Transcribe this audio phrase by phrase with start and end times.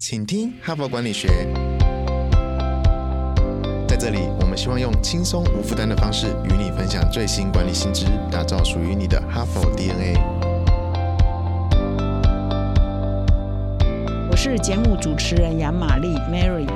[0.00, 1.26] 请听哈佛管理学。
[3.88, 10.14] 在这里，我们希望用轻松无负担的方式与你分享最新管理新知，打造属于你的哈佛 DNA。
[14.30, 16.68] 我是节目主持人杨玛丽 Mary。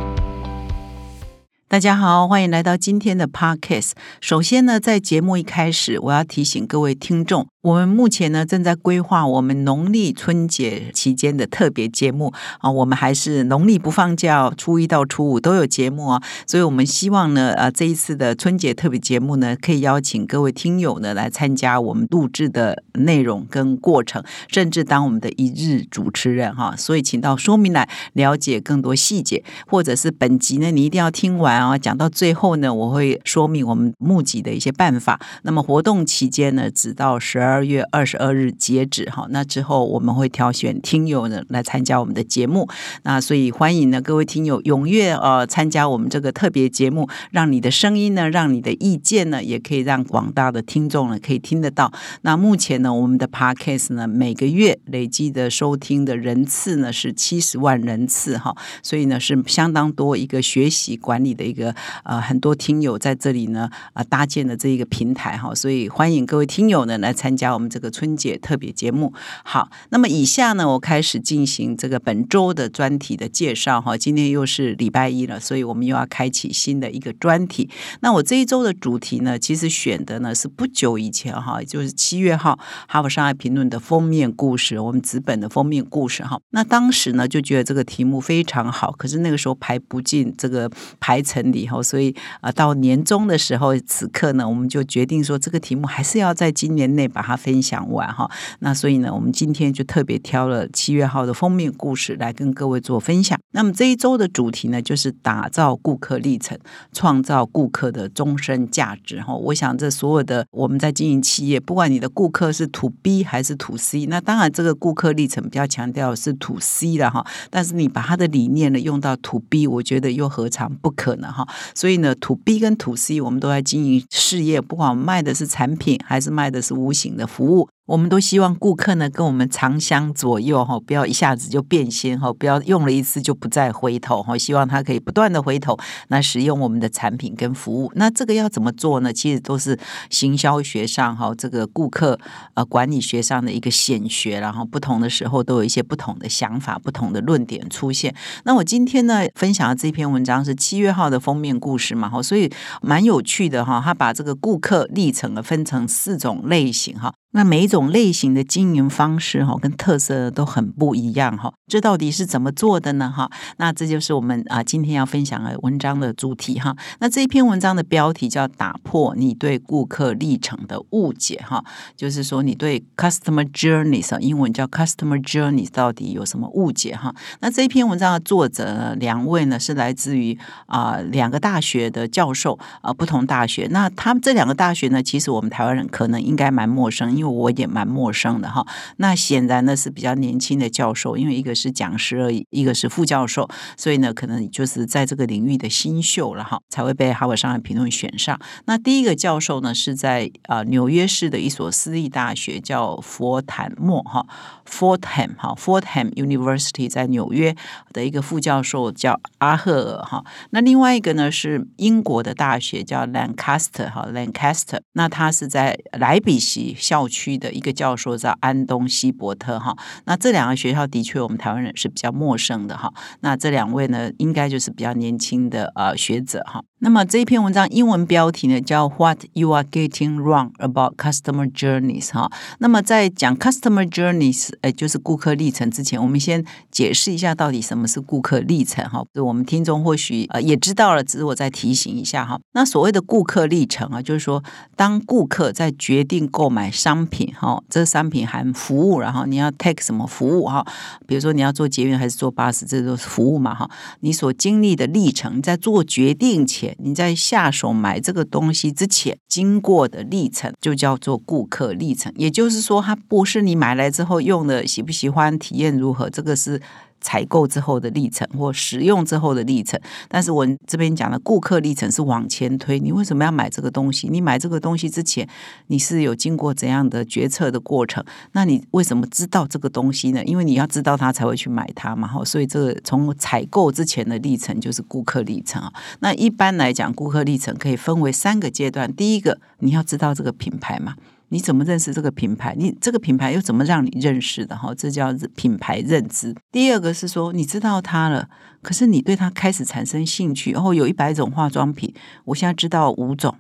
[1.68, 3.92] 大家好，欢迎来到今天的 Podcast。
[4.20, 7.46] 首先呢，在节目一开始，我要提醒各位听众。
[7.62, 35.20] 我们目前呢正在规划我们农历春节期间的特别节目啊，我们还是农历不放假，初一到初五都有节目啊，所以我们希望呢，呃，这一次的春节特别节目呢，可以邀请各位听友呢来参加我们录制的内容跟过程，甚至当我们的一日主持人哈，所以请到说明来了解更多细节，或者是本集呢你一定要听完啊，讲到最后呢，我会说明我们募集的一些办法。
[35.42, 37.51] 那么活动期间呢，直到十二。
[37.52, 42.66] 二月二十二日截止哈，那之后我们会挑选听友呢来参加我们的节目，
[43.02, 51.92] 那所以欢迎呢各位听友踊跃呃参加我们这个特别节目，让你的声音呢，让你的意见呢，也可以让广大的听众呢可以听得到。
[52.22, 67.41] 那目前呢，我们的 podcast 呢每个月累积的收听的人次呢是七十万人次哈，所以呢是相当多一个学习管理的一个呃很多听友在这里呢啊搭建的这一个平台哈，所以欢迎各位听友呢来参加。
[67.42, 69.12] 加我们这个春节特别节目，
[69.42, 73.96] 好，那么以下呢，我开始进行这个本周的专题的介绍哈。
[73.96, 77.68] 今天又是礼拜一了，所以我们又要开启新的一个专题。
[77.98, 82.52] 那我这一周的主题呢，其实选的呢是不久以前哈，就是七月号
[82.86, 86.38] 《哈佛商业评论》的封面故事，我们纸本的封面故事哈。
[86.50, 90.70] 那当时呢就觉得这个题目非常好，可是那个时候排不进这个
[91.00, 97.31] 排程里哈，所以啊，到年终的时候，此刻呢，我们就决定说这个题目还是要在今年内把它。
[97.36, 98.30] 分享完哈，
[98.60, 103.38] 那所以呢，我们今天就特别挑了七月号的封面故事来跟各位做分享。
[103.52, 106.58] 那么这一周的主题呢，就是打造顾客历程，
[106.92, 109.34] 创造顾客的终身价值哈。
[109.34, 117.26] 我想这所有的我们在经营企业，不管你的顾客是 to B 还是 to C，那当然这个顾客历程比较强调是 to C 的哈。
[117.50, 121.46] 但是你把它的理念呢用到 to B，我觉得又何尝不可能哈。
[121.74, 127.21] 所以呢，to B 跟 to C，我们都在经营事业，不管卖的是产品还是卖的是无形的。
[127.26, 127.68] 服务。
[127.84, 134.38] 我们都希望顾客呢跟我们长相左右哈，不要一下子就变心哈，不要用了一次就不再回头哈。
[134.38, 135.76] 希望他可以不断的回头，
[136.06, 137.90] 那使用我们的产品跟服务。
[137.96, 139.12] 那这个要怎么做呢？
[139.12, 139.76] 其实都是
[140.10, 142.16] 行销学上哈，这个顾客
[142.54, 148.14] 呃管理学上的一个显学，然后不同的时候都有一些不同的想法、不同的论点出现。
[148.44, 152.48] 那我今天呢分享的这篇文章是七月号的封面故事嘛哈，所以
[152.80, 153.82] 蛮有趣的哈。
[153.84, 157.12] 他把这个顾客历程呢分成四种类型哈。
[157.32, 161.52] 那每一种类型的经营方式哈，跟特色都很不一样哈。
[161.66, 163.12] 这到底是怎么做的呢？
[163.14, 166.76] 哈，那这就是我们啊今天要分享的文章的主题哈。
[167.00, 171.64] 那这一篇文章的标题叫“打破你对顾客历程的误解”哈，
[171.96, 177.14] 就是说你对 customer journeys 英文叫 customer journeys 到底有什么误解哈？
[177.40, 183.66] 那这一篇文章的作者两位呢是来自于啊两个大学的教授啊，不同大学。
[183.70, 188.66] 那他们这两个大学呢，其实我们台湾人可能应该蛮陌生，因因为我也蛮陌生的哈，
[188.96, 198.36] 那显然呢是比较年轻的教授，因为一个是讲师而已，一个是副教授，所以呢可能就是在这个领域的新秀了哈，才会被哈佛商业评论选上。
[198.64, 204.26] 那第一个教授呢是在啊纽约市的一所私立大学，叫佛坦莫哈
[204.68, 207.54] ，Fordham 哈，Fordham University 在纽约
[207.92, 210.24] 的一个副教授叫阿赫尔哈。
[210.50, 217.11] 那另外一个呢是英国的大学叫 Lancaster 哈，Lancaster，那他是在莱比锡校区。
[217.12, 222.92] 区的一个教授叫安东希伯特哈，那这两个学校的确我们台湾人是比较陌生的哈。
[223.20, 226.64] 那这两位呢，应该就是比较年轻的呃学者哈。
[226.84, 232.28] 那么这一篇文章英文标题呢叫 What you are getting wrong about customer journeys 哈。
[232.58, 239.00] 那么在讲 customer journeys，呃，就是顾客历程之前，我们先解释一下到底什么是顾客历程哈。
[239.14, 242.40] 我们听众或许呃也知道了，只是我再提醒一下哈。
[242.54, 244.42] 那所谓的顾客历程啊，就是说
[244.74, 250.66] 当顾客在决定购买商品哈，这商品含服务，然后你要 take 什么服务哈？
[251.06, 253.70] 比如说你要做捷运还是坐巴士，这都是服务嘛哈。
[254.00, 262.12] 你所经历的历程，在做决定前，你在下手买这个东西之前，经过的历程就叫做顾客历程。
[262.16, 266.60] 也就是说，它不是你买来之后用的喜不喜欢、体验如何，这个是。
[267.02, 269.78] 采购之后的历程或使用之后的历程。
[270.08, 274.08] 但是我这边讲的顾客历程是往前推，你为什么要买这个东西？
[274.08, 275.28] 你买这个东西之前，
[275.66, 278.02] 你是有经过怎样的决策的过程？
[278.32, 280.24] 那你为什么知道这个东西呢？
[280.24, 282.08] 因为你要知道它才会去买它嘛。
[282.08, 285.72] 哈，所以这个从采购之前的历程就是顾客历程啊。
[286.00, 288.94] 那一般来讲，顾客历程可以分为三个阶段。
[288.94, 290.94] 第一个，你要知道这个品牌嘛。
[291.32, 292.54] 你怎么认识这个品牌？
[292.58, 294.54] 你这个品牌又怎么让你认识的？
[294.54, 296.36] 哈，这叫品牌认知。
[296.52, 298.28] 第二个是说，你知道它了，
[298.60, 300.52] 可是你对它开始产生兴趣。
[300.52, 301.92] 然后有一百种化妆品，
[302.26, 303.34] 我现在知道五种，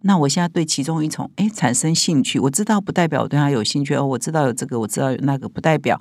[0.00, 2.40] 那我现在对其中一种哎产生兴趣。
[2.40, 6.00] 我知道不代表我对它有兴趣哦，我知道有这个，我知道有那个，不代表。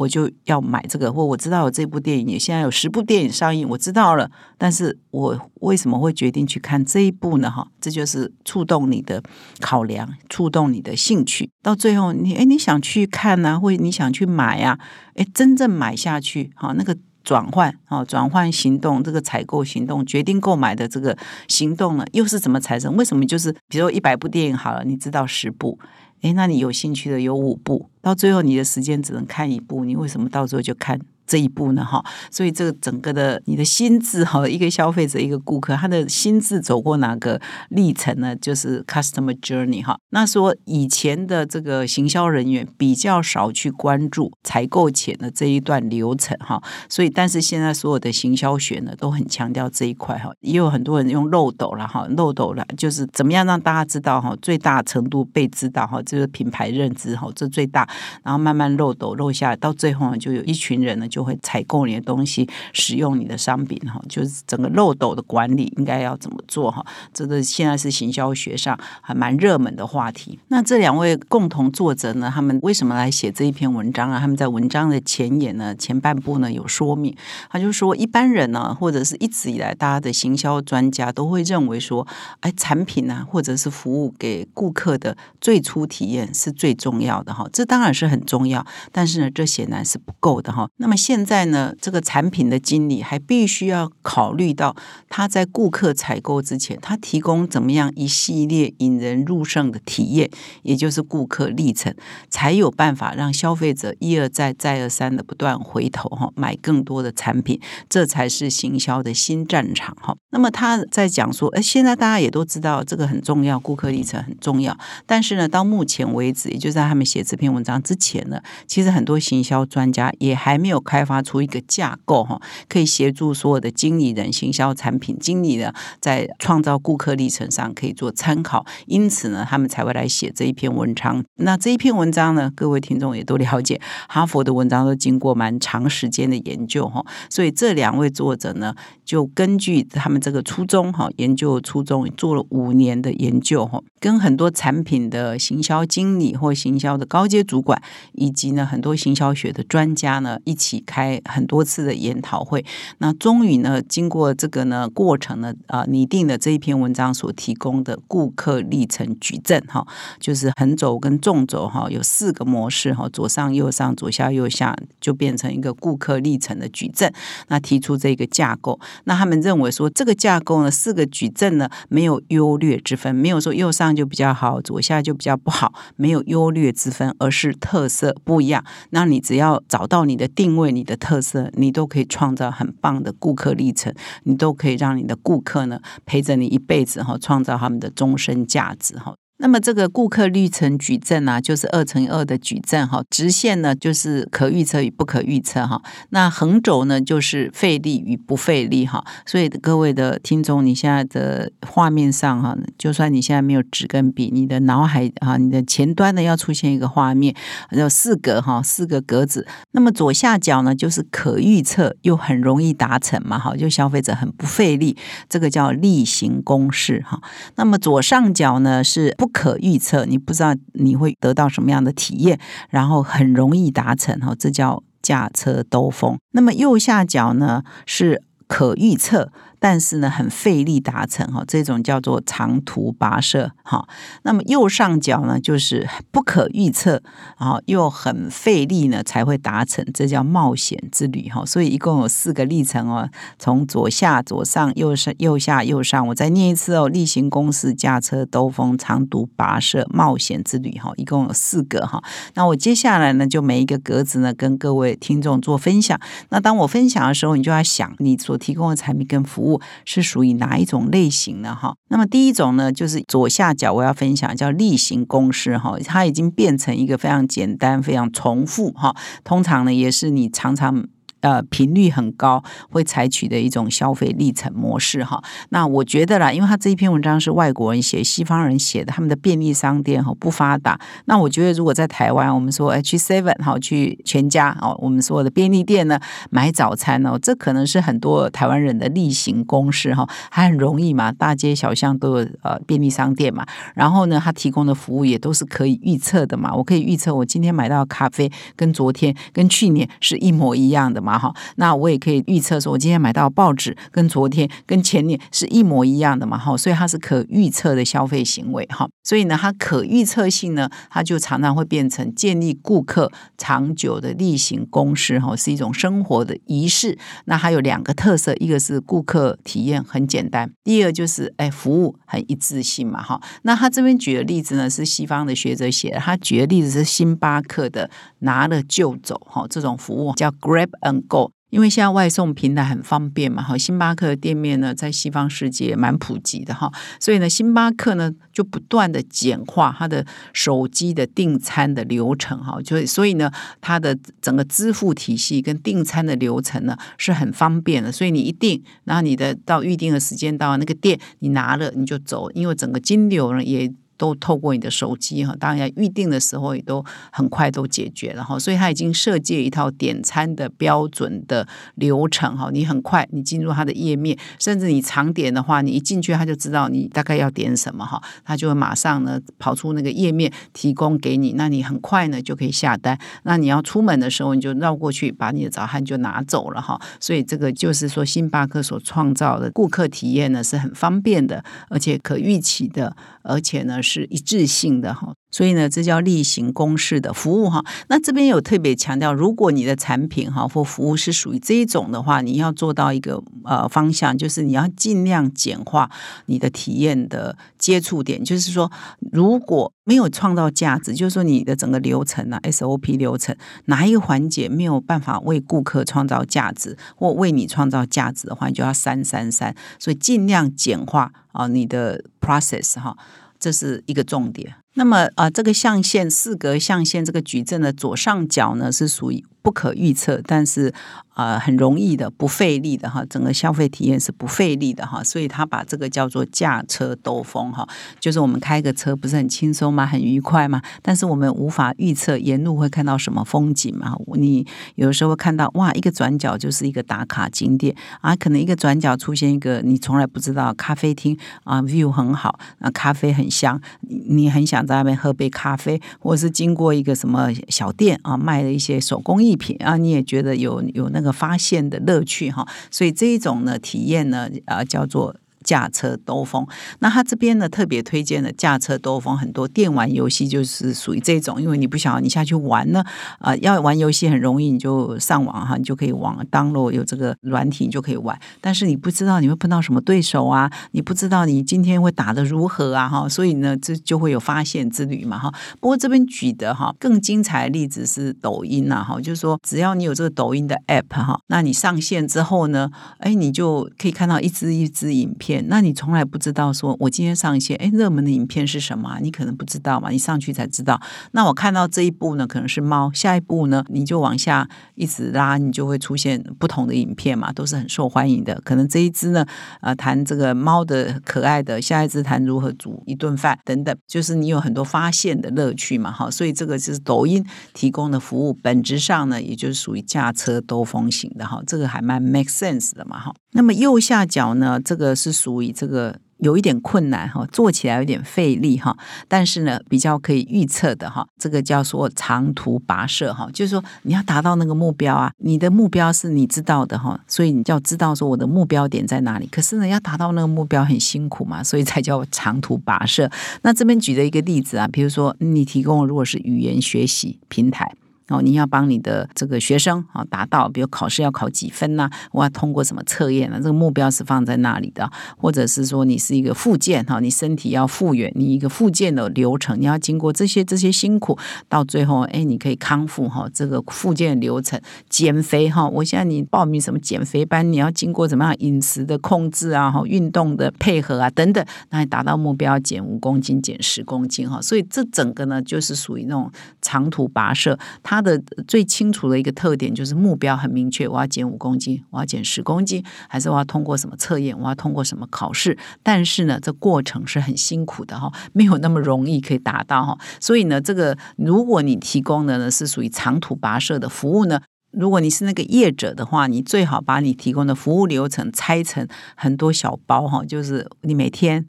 [0.00, 4.30] 我就要买这个，或我知道有这部电影，也现在有十部电影上映，我知道了。
[4.56, 7.50] 但是我为什么会决定去看这一部呢？
[7.50, 9.22] 哈，这就是触动你的
[9.60, 11.50] 考量，触动你的兴趣。
[11.62, 14.78] 到最后，你哎，你想去看呢，或你想去买呀？
[15.16, 21.14] 哎，真正买下去，哈，那个转换，哈，转换行动，这个采购行动，决定购买的这个
[21.46, 22.96] 行动呢，又是怎么产生？
[22.96, 25.78] 为什么就是比如一百部电影好了，你知道十部？
[26.22, 31.00] 哎，那你有兴趣的有五部，到最后你的时间只能看一部，你为什么到最后就看？
[31.26, 38.34] 这一步呢，哈，所以这个整个的你的心智哈，一个消费者，一个顾客，他的心智走过哪个历程呢？
[38.34, 39.96] 就是 customer journey 哈。
[40.08, 57.88] 那说以前的这个行销人员比较少去关注采购前的这一段流程哈，所以但是现在所有的行销学呢都很强调这一块哈，也有很多人用漏斗了哈，漏斗了就是怎么样让大家知道哈，最大程度被知道哈，这个品牌认知哈，这最大，
[58.24, 61.20] 然后慢慢漏斗漏下来，到最后呢，就有一群人呢就。
[61.20, 66.82] 会采购你的东西，使用你的商品哈，就是整个漏斗的管理应该要怎么做哈？
[67.12, 70.38] 这个现在是行销学上还蛮热门的话题。
[70.48, 74.18] 那这两位共同作者呢，他们为什么来写这一篇文章啊？
[74.18, 77.14] 他们在文章的前言呢，前半部呢有说明，
[77.50, 82.06] 他就说一般人呢，或者是一直以来大家的行销专家都会认为说，
[82.40, 87.46] 哎，产品呢，或者是服务给顾客的最初体验是最重要的哈。
[87.52, 88.62] 这当当然是很重要，
[88.92, 90.68] 但是呢，这显然是不够的哈。
[90.76, 94.76] 那么现在呢，这个产品的经理还必须要考虑到
[95.08, 100.28] 他在顾客采购之前，他提供怎么样一系列引人入胜的体验，
[100.62, 101.94] 也就是顾客历程，
[102.28, 110.14] 才有办法让消费者一而再、再而三的不断回头哈，买更多的产品，这才是行销的新战场哈。
[110.32, 114.76] 那么他在讲说，哎，现在大家也都知道这个很重要，顾客历程很重要，
[115.06, 121.04] 但是呢，到目前为止，也就在他们写这篇文章之前呢，其实很多行销专家也还没有开。
[121.10, 128.64] 发出一个架构哈，可以协助所有的经理人、行销产品经理呢，在创造顾客历程上可以做参考。
[128.86, 131.24] 因此呢，他们才会来写这一篇文章。
[131.36, 137.04] 那这一篇文章呢，各位听众也都了解，哈佛的文章都经过蛮长时间的研究哈。
[137.28, 138.72] 所以这两位作者呢，
[139.04, 147.80] 就根据他们这个初衷哈，研究初衷做了五年的研究哈，跟很多产品的行销经理或行销的高阶主管，
[148.12, 150.80] 以及呢很多行销学的专家呢一起。
[150.86, 152.64] 开很多次的研讨会，
[152.98, 159.86] 那终于呢，经过这个呢过程呢，啊，拟定的这一篇文章所提供的顾客历程矩阵哈，
[160.18, 167.12] 就是横轴跟纵轴哈，有四个模式哈，左上右上左下右下，就变成一个顾客历程的矩阵。
[167.48, 178.64] 那提出这个架构，那他们认为说这个架构呢，四个矩阵呢没有优劣之分，没有说右上就比较好，左下就比较不好，没有优劣之分，而是特色不一样。
[178.90, 180.70] 那你只要找到你的定位。
[180.70, 183.92] 你的特色，你都可以创造很棒的顾客历程，
[184.22, 189.16] 你都可以让你的顾客呢陪着你一辈子哈，创造他们的终身价值哈。
[189.40, 193.02] 那么这个顾客历程矩阵啊，就是二乘以二的矩阵哈。
[193.08, 195.80] 直线呢就是可预测与不可预测哈。
[196.10, 199.02] 那横轴呢就是费力与不费力哈。
[199.24, 207.34] 所以各位的听众，你现在的画面上哈，就算你现在没有纸跟笔，你的脑海啊，你的前端呢要出现一个画面，
[207.70, 209.46] 有四格哈，四个格子。
[209.70, 214.96] 那么左下角呢就是可预测又很容易达成嘛哈，就消费者很不费力，
[215.30, 217.18] 这个叫例行公事哈。
[217.56, 226.18] 那么左上角呢是不可预测，你不知道你会得到什么样的体验，然后很容易达成哈，这叫驾车兜风。
[226.32, 229.32] 那么右下角呢是可预测。
[229.60, 233.86] 但是呢很费力达成哈，这种叫做长途跋涉哈。
[234.22, 237.00] 那么右上角呢就是不可预测，
[237.38, 241.44] 然后又很费力呢才会达成，这叫冒险之旅哈。
[241.46, 252.02] 所以一共有四个历程哦，从左下、左上、右上、右下、右上，我再念一次哦：例行公事、驾车兜风、长途跋涉、冒险之旅哈，一共有四个哈。
[252.34, 256.00] 那我接下来呢，就每一个格子呢，跟各位听众做分享。
[256.30, 259.49] 那当我分享的时候，你就要想，你所提供的产品跟服务
[259.86, 261.54] 是属于哪一种类型呢？
[261.54, 270.84] 哈，那么第一种呢，就是左下角我要分享叫例行公事哈，它已经变成一个非常简单、非常重复哈，通常呢也是你常常。
[271.20, 275.22] 呃，频率很高，会采取的一种消费历程模式哈。
[275.50, 280.78] 那我觉得啦，因为他这一篇文章是外国人写，西方人写的，他们的便利商店哈不发达。
[281.04, 286.00] 那我觉得，如果在台湾，我们说哎去 Seven 哈，去全家哦，我们所有的便利店呢
[286.30, 293.46] 买早餐哦，这可能是很多台湾人的例行公事哈，还很容易嘛，大街小巷都有呃便利商店嘛。
[293.74, 301.18] 然后呢，他提供的服务也都是可以预测的嘛，我可以预测我今天买到咖啡跟昨天跟去年是一模一样的嘛嘛。
[301.18, 306.38] 哈，那我也可以预测说，我今天买到报纸跟昨天、跟前年是一模一样的嘛？
[306.38, 308.88] 哈，所以它是可预测的消费行为哈。
[309.02, 316.96] 所以呢，它可预测性呢，它就常常会变成建立顾客长久的例行公事哈，是一种生活的仪式。
[317.24, 323.20] 那它有两个特色，一个是顾客体验很简单，第二就是哎服务很一致性嘛哈。
[323.42, 327.90] 那他这边举的例子呢，是西方的学者写的，他举的例子是星巴克的
[328.20, 330.99] 拿了就走哈这种服务叫 Grab and。
[331.02, 343.30] 够，因为现在外送平台很方便嘛，哈，星巴克的店面呢在西方世界蛮普及的哈，所以呢，星巴克呢就不断的简化它的手机的订餐的流程哈，就所以呢，
[343.60, 353.72] 它的整个支付体系跟订餐的流程呢是很方便的，所以你一订，然后你的到预定的时间到那个店，你拿了你就走，因为整个金流呢也。
[354.00, 372.98] 都透过你的手机哈，当然预定的时候也都很快都解决了哈，所以他已经设计一套点餐的标准的流程哈，你很快你进入他的页面，甚至你常点的话，你一进去他就知道你大概要点什么哈，他就会马上呢跑出那个页面提供给你，那你很快呢就可以下单。
[373.24, 376.80] 那你要出门的时候，你就绕过去把你的早餐就拿走了哈。
[376.98, 383.78] 所以这个就是说，星巴克所创造的顾客体验呢是很方便的，而且可预期的，而且呢。
[383.90, 385.12] 是一致性的哈。
[385.32, 387.64] 所以呢，这叫例行公事的服务哈。
[387.88, 395.88] 那这边有特别强调，如果你的产品哈或服务是属于这一种的话，你要做到一个呃方向，就是你要尽量简化
[396.26, 398.24] 你的体验的接触点。
[398.24, 398.70] 就是说，
[399.12, 409.54] 如果没有创造价值，就是说你的整个流程啊 SOP 流程哪一个环节没有办法为顾客创造价值或为你创造价值的话，你就要删删删。
[409.78, 412.96] 所以尽量简化啊你的 process 哈，
[413.40, 414.54] 这是一个重点。
[414.74, 420.72] 那么啊，这个象限四格象限这个矩阵的左上角呢，是属于不可预测，但是。
[421.14, 427.68] 呃，很容易的，不费力的哈，整个消费体验是不费力的哈，所以他把这个叫做驾车兜风哈，
[427.98, 429.84] 就是我们开个车不是很轻松吗？
[429.84, 430.62] 很愉快吗？
[430.80, 433.94] 但是我们无法预测沿路会看到什么风景嘛。
[434.14, 443.60] 你有的时候会看到哇，一个转角就是一个打卡景点啊，可能一个转角出现一个你从来不知道咖啡厅啊，view 很好啊，咖啡很香，
[444.08, 451.10] 你很想在那边喝杯咖啡，或是经过一个什么小店啊，卖的一些手工艺品啊，你也觉得有有那个。
[451.20, 455.14] 发现的乐趣哈，所以这一种呢体验呢，啊叫做。
[455.44, 456.46] 驾车兜风，
[456.80, 462.84] 那他这边呢特别推荐的驾车兜风，很多电玩游戏就是属于这种，因为你不晓得你下去玩呢，
[463.18, 468.18] 啊，要玩游戏很容易，你就上网哈，你就可以网 download 有这个软体，你就可以玩。
[468.40, 475.32] 但是你不知道你会碰到什么对手啊，你不知道你今天会打的如何啊，哈，所以呢，这就会有发现之旅嘛，哈。
[475.60, 485.29] 不过这边举的哈更精彩的例子是抖音呐，哈，就是说只要你有这个抖音的 app 哈，那你上线之后呢，哎，你就可以看到一支一支影片。
[485.46, 488.98] 那你从来不知道，说我今天上线，哎，热门的影片是什么？
[489.00, 490.80] 你可能不知道嘛，你上去才知道。
[491.12, 498.40] 那我看到这一部呢，可能是猫，下一步呢，你就往下一直拉，你就会出现不同的影片嘛，都是很受欢迎的。
[498.44, 499.24] 可能这一只呢，
[499.60, 506.10] 呃，谈这个猫的可爱的，下一只谈如何煮一顿饭等等，就是你有很多发现的乐趣嘛，哈。
[506.10, 513.12] 所以这个就是抖音提供的服务，本质上呢，也就是属于驾车兜风型的哈，这个还蛮 make sense 的嘛，哈。
[513.32, 518.74] 那么右下角呢，这个是属于这个有一点困难哈，做起来有点费力哈，
[519.06, 529.26] 但是呢，比较可以预测的哈，这个叫做长途跋涉哈，就是说你要达到那个目标啊，你的目标是你知道的哈，所以你就要知道说我的目标点在哪里。
[529.30, 533.10] 可是呢，要达到那个目标很辛苦嘛，所以才叫长途跋涉。
[533.42, 537.74] 那这边举的一个例子啊，比如说你提供如果是语言学习平台。
[538.10, 541.88] 哦，你要帮你的这个学生啊达到，比如考试要考几分呐？
[542.10, 543.36] 我要通过什么测验呢？
[543.38, 551.16] 这个目标是放在那里的，或者是说你是一个复健哈，你身体要复原，你一个复健的流程，你要经过这些这些辛苦，
[551.48, 553.28] 到最后哎，你可以康复哈。
[553.32, 564.42] 这个复健流程，减肥哈，我现在你报名什么减肥班，你要经过怎么样饮食的控制啊，哈，运动的配合啊等等，那你达到目标减五公斤、减十公斤哈。
[564.42, 566.28] 所以这整个呢，就是属于那种
[566.60, 567.99] 长途跋涉，它。
[568.00, 575.58] 它的最清楚的一个特点就是目标很明确，我要减五公斤，我要减十公斤，还是我要通过什么测验，我要通过什么考试？
[575.82, 579.98] 但是呢，这过程是很辛苦的哈，没有那么容易可以达到哈。
[580.18, 584.40] 所以呢，这个如果你提供的呢是属于长途跋涉的服务呢，
[584.70, 591.46] 如果你是那个业者的话，你最好把你提供的服务流程拆成很多小包哈，就是你每天。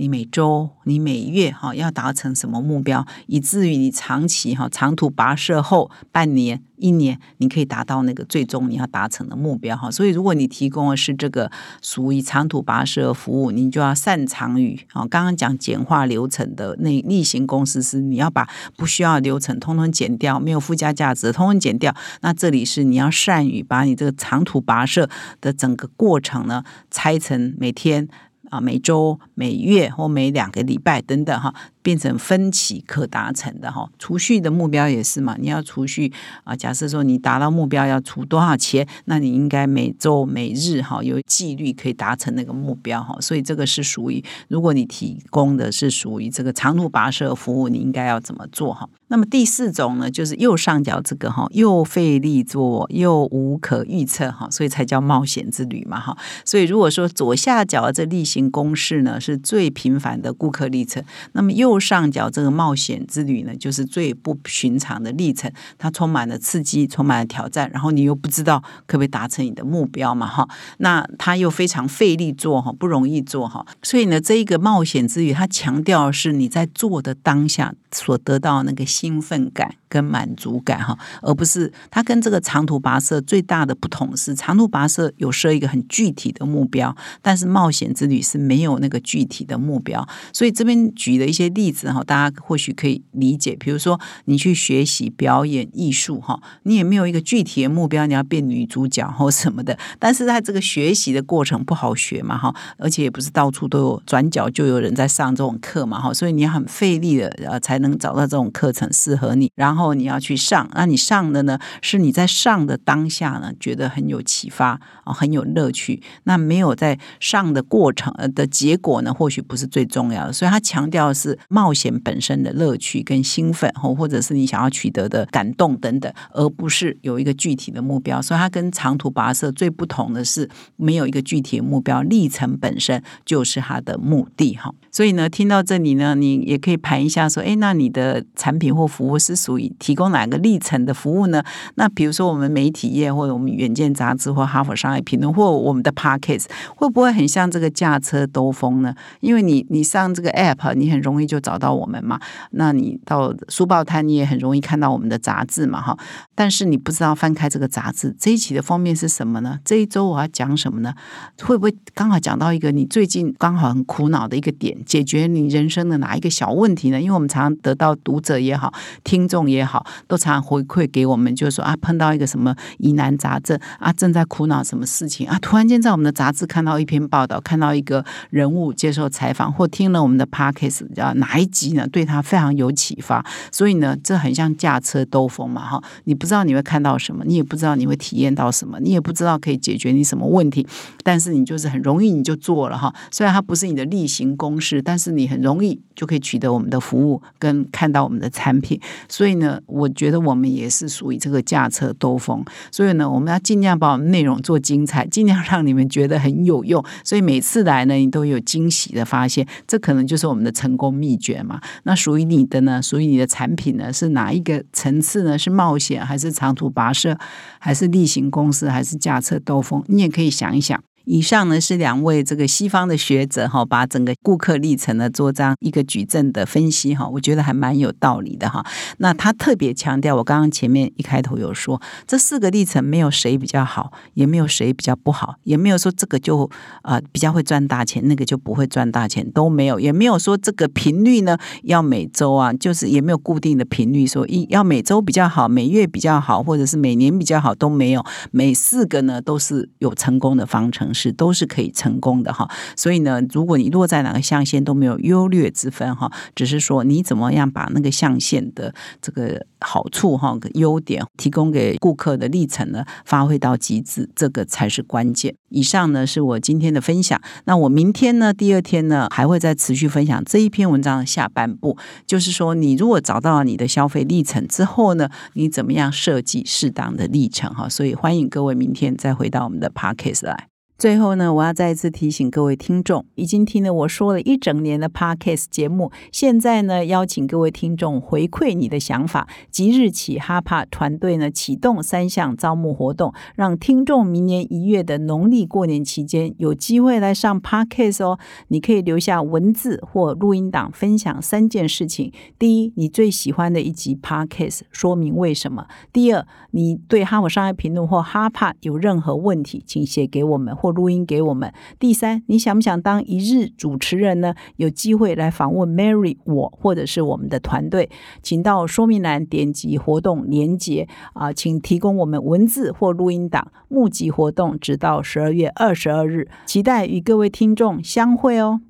[0.00, 9.90] 你每周、你每月哈要达成什么目标，以至于你长期哈长途跋涉后半年、一年，你可以达到那个最终你要达成的目标哈。
[9.90, 11.52] 所以，如果你提供的是这个
[11.82, 21.94] 属于长途跋涉服务，你就要擅长于啊，刚刚讲简化流程的那例行公司是你要把不需要流程通通减掉，没有附加价值通通减掉。
[22.22, 25.10] 那这里是你要善于把你这个长途跋涉
[25.42, 28.08] 的整个过程呢拆成每天。
[28.50, 31.54] 啊，每周、每月或每两个礼拜等等哈。
[31.82, 36.12] 变成分歧可达成的哈，储蓄的目标也是嘛，你要储蓄
[36.44, 36.54] 啊。
[36.54, 43.16] 假设说你达到目标要储多少钱，那你应该每周每日哈有纪律可以达成那个目标哈。
[43.20, 48.88] 所以这个是属于，如果你提供的是属于这个长途跋涉服务，你应该要怎么做哈？
[49.08, 56.16] 那么第四种呢，就是右上角这个哈，又费力做又无可预测哈，所以才叫冒险之旅嘛哈。
[56.44, 70.48] 所以如果说左下角这例行公式呢，是最频繁的顾客历程，那么右右上角这个冒险之旅呢，就是最不寻常的历程，它充满了刺激，充满了挑战，然后你又不知道可不可以达成你的目标嘛，哈，
[70.78, 79.74] 那它又非常费力做哈，不容易做哈，所以呢，这一个冒险之旅，它强调是你在做的当下所得到那个兴奋感。
[79.90, 90.06] 跟满足感哈，而不是它跟这个长途跋涉最大的不同是，长途跋涉有设一个很具体的目标，但是冒险之旅是没有那个具体的目标。
[90.32, 93.54] 所以这边举的一些例例子哈，大家或许可以理解。
[93.56, 99.78] 比如说你去学习表演艺术哈，你也没有一个具体的目标，你要变女主角或什么的。
[100.00, 109.90] 但是在这个学习的过程不好学嘛哈，而且也不是到处都有转角就有人在上这种课嘛哈，所以你很费力的呃才能找到这种课程适合你，然后。
[110.00, 111.58] 你要去上，那你上的呢？
[111.82, 116.00] 是你在上的当下呢，觉得很有启发啊，很有乐趣。
[116.24, 120.32] 那没有在上的过程呃的结果呢，或许不是最重要的。
[120.32, 128.22] 所以他强调的是冒险本身的乐趣跟兴奋，或或者是你想要取得的感动等等，而不是有一个具体的目标。
[128.22, 134.72] 所以它跟长途跋涉最不同的是，没有一个具体的目标，历程本身就是它的目的哈。
[134.92, 141.42] 所以呢，听到这里呢，你也可以盘一下说，哎，那你的产品或服务是属于提供哪个历程的服务呢？
[141.74, 148.94] 那比如说我们媒体业，或者我们远见杂志，或哈佛商业评论，或我们的 Parkes，会不会很像这个驾车兜风呢？
[149.20, 152.20] 因为你你上这个 App，你很容易就找到我们嘛。
[152.52, 155.96] 那你到书报摊，你也很容易看到我们的杂志嘛，哈。
[156.34, 159.58] 但是你不知道翻开这个杂志，这一期的封面是什么呢？
[159.64, 160.94] 这一周我要讲什么呢？
[161.42, 164.76] 会不会刚好讲到一个你最近刚好很苦恼的一个点？
[164.84, 167.00] 解决你人生的哪一个小问题呢？
[167.00, 168.72] 因为我们常常得到读者也好，
[169.04, 183.24] 听众也好，都常常回馈给我们，就是说啊，碰到一个什么疑难杂症啊，正在苦恼什么事情啊，突然间在我们的杂志看到一篇报道，看到一个人物接受采访，或听了我们的 podcast 啊哪一集呢，对他非常有启发。
[183.52, 190.66] 所以呢，这很像驾车兜风嘛，哈，你不知道你会看到什么，你也不知道你会体验到什么，你也不知道可以解决你什么问题，
[191.04, 192.92] 但是你就是很容易你就做了哈。
[193.10, 194.80] 虽然它不是你的例行公事。
[194.82, 202.42] 但是你很容易就可以取得我们的服务跟看到我们的产品，所以呢，我觉得我们也是属于这个驾车兜风。
[202.72, 206.82] 所以呢，我们要尽量把我们内容做精彩，尽量让你们觉得很有用。
[207.04, 211.60] 所以每次来呢，你都有惊喜的发现，这可能就是我们的成功秘觉嘛。
[211.84, 212.82] 那属于你的呢？
[212.82, 213.92] 属于你的产品呢？
[213.92, 215.38] 是哪一个层次呢？
[215.38, 217.16] 是冒险还是长途跋涉，
[217.60, 219.84] 还是例行公司，还是驾车兜风？
[219.86, 220.82] 你也可以想一想。
[221.10, 228.64] 以上呢是两位这个西方的学者哈，把整个顾客历程呢做这样一个矩阵的分析哈，我觉得还蛮有道理的哈。
[228.98, 236.48] 那他特别强调，我刚刚前面一开头有说，这四个历程没有谁比较好，也没有谁比较不好，也没有说这个就
[236.82, 252.48] 啊比较会赚大钱，那个就不会赚大钱，都没有，也没有说这个频率呢要每周啊，就是也没有固定的频率，说一要每周比较好，每月比较好，或者是每年比较好都没有，每四个呢都是有成功的方程式，是都是可以成功的哈。
[252.76, 265.34] 所以呢，如果你落在哪个象限都没有优劣之分哈，只是说你怎么样把那个象限的这个好处哈、优点提供给顾客的历程呢，发挥到极致，这个才是关键。
[265.48, 267.20] 以上呢是我今天的分享。
[267.44, 277.68] 那我明天呢，第二天呢，还会再持续分享这一篇文章的下半部，就是说，你如果找到了你的消费历程之后呢，你怎么样设计适当的历程哈？
[277.68, 280.49] 所以欢迎各位明天再回到我们的 podcast 来。
[280.80, 289.28] 最后呢，我要再一次提醒各位听众，已经听了我说了一整年的 Podcast 节目，现在呢，邀请各位听众回馈你的想法。
[289.50, 298.18] 即日起，哈帕团队呢启动三项招募活动，让听众明年一月的农历过年期间有机会来上 Podcast 哦。
[298.48, 311.52] 你可以留下文字或录音档，分享三件事情：第一，你最喜欢的一集 Podcast，说明为什么；第二，你对哈佛商业评论或哈帕有任何问题，请写给我们或录音给我们。
[311.78, 314.34] 第三，你想不想当一日主持人呢？
[314.56, 317.90] 有机会来访问 Mary 我或者是我们的团队，
[318.22, 323.50] 请到说明栏点击活动连接啊，请提供我们文字或录音档。
[323.68, 328.60] 募集活动直到十二月二十二日，期待与各位听众相会哦。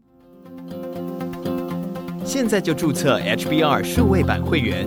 [2.23, 4.87] 现在就注册 HBR 数位版会员，